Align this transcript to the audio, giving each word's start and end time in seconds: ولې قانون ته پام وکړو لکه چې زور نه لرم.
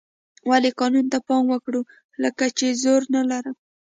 ولې 0.49 0.69
قانون 0.79 1.05
ته 1.11 1.17
پام 1.27 1.43
وکړو 1.49 1.81
لکه 2.23 2.45
چې 2.57 2.79
زور 2.83 3.01
نه 3.15 3.21
لرم. 3.29 3.55